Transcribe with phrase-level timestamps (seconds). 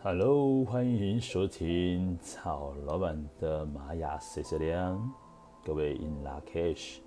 [0.00, 5.12] Hello，欢迎收听曹老板的玛雅 C C 量，
[5.64, 6.98] 各位 In Lak'ech。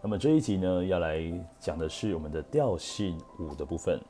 [0.00, 1.20] 那么这一集呢，要来
[1.58, 4.00] 讲的是我们的调性五的部分。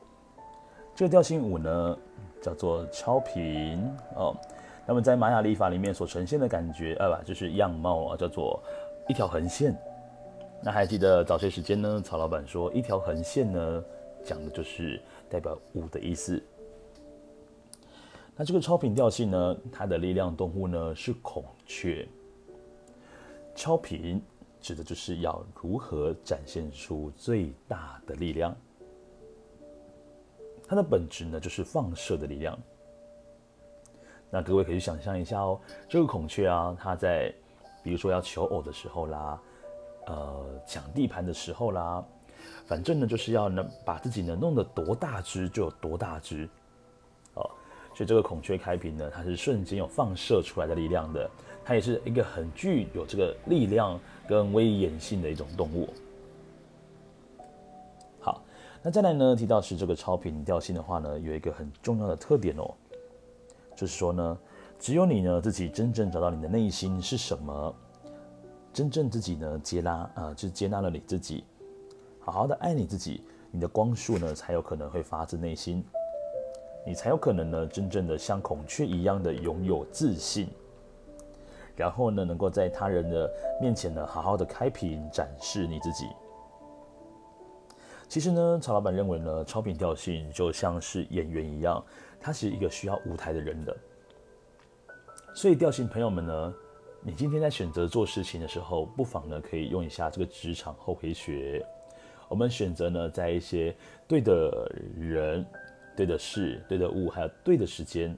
[0.93, 1.97] 这个调性五呢，
[2.39, 3.83] 叫做超频
[4.15, 4.37] 哦。
[4.85, 8.61] 那么在玛雅历法里面所呈现的感觉，啊不，就是样貌啊，叫做
[9.09, 9.75] 一条横线。
[10.61, 11.99] 那还记得早些时间呢？
[11.99, 13.83] 曹老板说，一条横线呢，
[14.23, 16.41] 讲的就是代表五的意思。
[18.35, 22.07] 那这个超频调性呢，它的力量动物呢是孔雀。
[23.55, 24.21] 超频
[24.59, 28.55] 指的就是要如何展现出最大的力量。
[30.67, 32.57] 它的本质呢，就是放射的力量。
[34.29, 37.33] 那各位可以想象一下哦，这个孔雀啊，它在
[37.83, 39.41] 比如说要求偶的时候啦。
[40.07, 42.05] 呃，抢地盘的时候啦，
[42.65, 46.49] 反正呢，就是要能把自己能弄得多大只就有多大只，
[47.35, 47.43] 哦，
[47.93, 51.29] 所以这个孔雀开屏呢，它是瞬间有放射出来的力量的，
[51.63, 55.89] 它也是一个很具有这个力量跟威严性的一种动物。
[58.19, 58.41] 好，
[58.81, 62.73] 那再来呢，提到是这个超频调性的话呢，有一个很重要的特点哦，
[63.75, 64.37] 就是说呢，
[64.79, 67.75] 只有你呢自己真正找到你的内心是什么。
[68.73, 71.45] 真正自己呢，接纳啊、就接纳了你自己，
[72.25, 75.85] 好好的爱你自己，你的光束呢，才有可能会发自内心，
[76.83, 80.49] 你才有可能呢，真正的像孔雀一样的拥有自信，
[81.75, 83.31] 然后呢，能够在他人的
[83.61, 86.07] 面前呢，好好的开屏展示你自己。
[88.07, 91.85] 其实呢，曹老板认为呢，超频调性就像是演员一样，
[92.19, 93.77] 他是一个需要舞台的人的，
[95.35, 96.53] 所以调性朋友们呢。
[97.07, 101.63] 你今天在选择做事情的时候，不妨呢可以用一下这个职场厚黑学。
[102.27, 103.75] 我们选择呢在一些
[104.07, 105.45] 对的人、
[105.95, 108.17] 对的事、对的物，还有对的时间，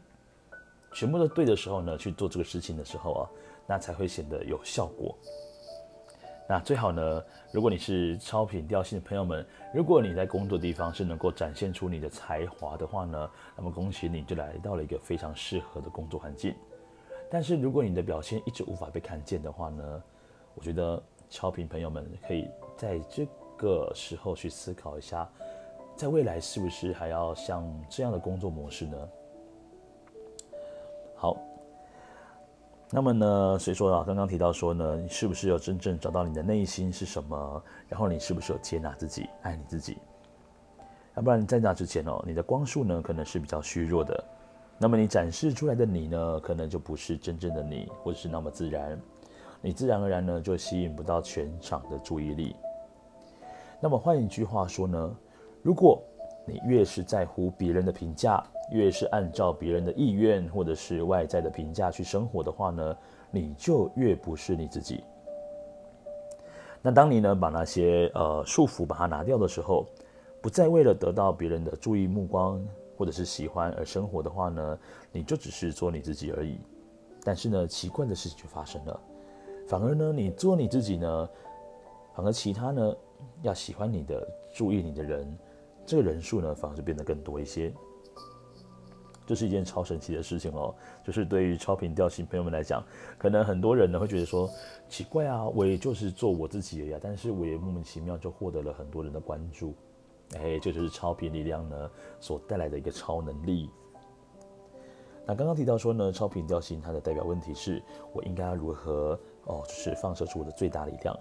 [0.94, 3.30] 全部都对的时候呢去做这个事情的时候啊，
[3.68, 5.16] 那才会显得有效果。
[6.50, 16.56] 那最好呢，如果你是超频调性的朋友们，如果你在工作地方是能够展现出你的才华的话呢，那么恭喜你就来到了一个非常适合的工作环境。
[17.30, 20.04] 但是如果你的表现一直无法被看见的话呢，
[20.56, 22.48] 我觉得超频朋友们可以
[22.78, 25.28] 在这个时候去思考一下，
[25.96, 28.98] 在未来是不是还要像这样的工作模式呢？
[31.16, 31.36] 好，
[32.92, 37.64] 那么呢，所以说啊，刚刚提到说呢，你是不是有真正找到你的内心是什么？
[37.90, 39.98] 然后你是不是有接纳自己、爱你自己？
[41.16, 44.24] 要不然在那之前哦，你的光束呢可能是比较虚弱的。
[44.78, 49.02] 那么你展示出来的你呢，可能就不是真正的你，或者是那么自然，
[49.60, 52.56] 你自然而然呢就吸引不到全场的注意力。
[53.80, 55.16] 那么换一句话说呢，
[55.62, 56.02] 如果
[56.46, 62.98] 你越是在乎别人的评价，越是按照别人的意愿或者是外在的评价去生活的话呢，
[63.32, 65.04] 你就越不是你自己。
[66.82, 69.86] 那当你呢把那些呃束缚把它拿掉的时候，
[70.42, 72.66] 不再为了得到别人的注意目光。
[73.00, 74.80] 或者是喜欢而生活的话呢，
[75.12, 76.58] 你就只是做你自己而已。
[77.24, 79.00] 但是呢，奇怪的事情就发生了，
[79.68, 81.30] 反而呢，你做你自己呢，
[82.16, 82.96] 反而其他呢
[83.42, 85.38] 要喜欢你的、注意你的人，
[85.86, 87.74] 这个人数呢反而就变得更多一些。
[89.26, 90.74] 这是一件超神奇的事情哦。
[91.04, 92.84] 就是对于超频调性朋友们来讲，
[93.18, 94.50] 可能很多人呢会觉得说，
[94.88, 99.76] 奇怪啊，我也就是做我自己而已，但是我也莫名其妙就获得了很多人的关注。
[100.36, 103.70] 哎，这就是超频力量呢所带来的一个超能力。
[105.26, 111.18] 那刚刚提到说呢，超频调性它的代表问题是我应该要如何哦，就是放射出我的最大力量。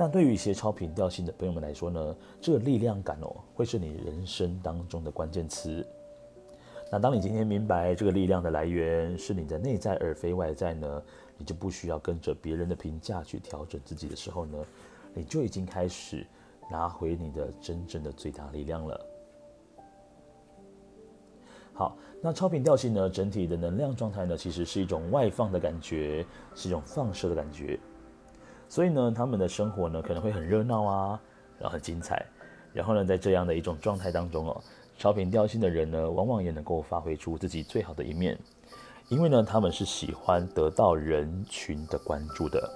[0.00, 5.84] 那对于一些超频调性的朋友们来说呢，这个力量感哦，会是你人生当中的关键词。
[6.92, 11.02] 那当你今天明白这个力量的来源是你的内在而非外在呢，
[11.36, 14.56] 你就不需要跟着别人的评价去调整自己的时候呢，
[15.12, 16.24] 你就已经开始。
[16.70, 19.06] 拿回你的真正的最大力量了。
[21.72, 27.80] 好，那超频调性呢，整体的能量状态呢，其实是一种外放的感觉，是一种放射的感觉。
[28.68, 31.20] 所以呢，他们的生活呢，可能会很热闹啊，
[31.58, 32.24] 然后很精彩。
[32.72, 34.62] 然后呢，在这样的一种状态当中哦，
[34.98, 38.38] 超频调性的人呢，往往也能够发挥出自己最好的一面，
[39.08, 42.70] 因为呢，他们是喜欢得到人群的关注的。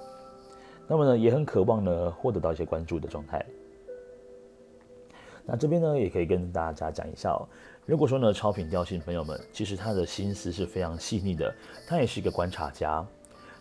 [0.87, 3.45] 那么呢，也很渴望呢，获得到一些关注的状态。
[5.45, 7.47] 那这边呢，也可以跟大家讲一下哦。
[7.85, 11.53] 如果说呢，超频调性朋友们，其实他的心思是非常细腻的，
[11.87, 13.05] 他也是一个观察家。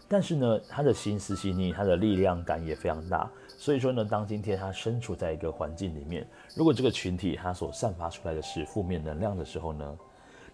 [0.09, 3.31] 但是呢，他的心思细腻，他的力量感也非常大。
[3.57, 9.99] 所以说呢，当今天他身处在一个环境里面，如果这个群体他所散发出来的是负面能量的时候呢，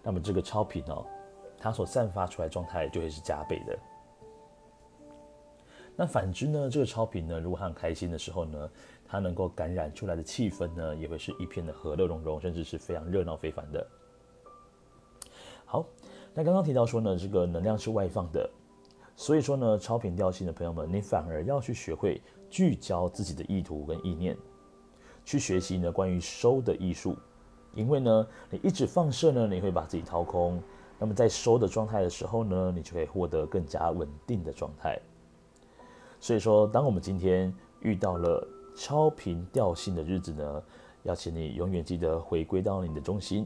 [0.01, 1.05] 那么这个超频哦，
[1.57, 3.77] 他所散发出来状态就会是加倍的。
[5.95, 8.69] 那反之呢，这个超频呢，如果他很开心的时候呢，
[9.05, 13.85] 他能够感染出来的气氛呢，也会是一片的和乐融融，甚至是非常热闹非凡的。
[15.65, 15.85] 好，
[16.33, 18.49] 那刚刚提到说呢，这个能量是外放的，
[19.19, 24.33] 所以说呢，超频调性的朋友们，你反而要去学会聚焦自己的意图跟意念，
[25.25, 27.17] 去学习呢关于收的艺术，
[27.73, 30.63] 因为呢，你一直放射呢，你会把自己掏空，
[30.97, 34.97] 那么在收的状态的时候呢，你就可以获得更加稳定的状态。
[36.21, 40.63] 所以说，当我们今天遇到了超频调性的日子呢，
[41.03, 43.45] 要请你永远记得回归到你的中心，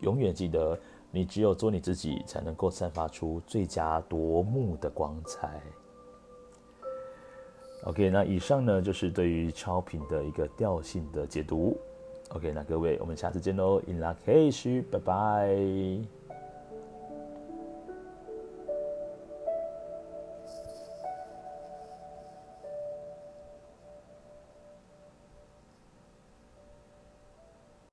[0.00, 0.78] 永远记得
[1.14, 5.62] 你只有做你自己，才能够散发出最佳夺目的光彩。
[7.84, 11.78] OK，那以上呢就是对于超频的一个调性的解读。
[12.30, 16.23] OK，那各位，我们下次见喽，In lak'ech，拜拜。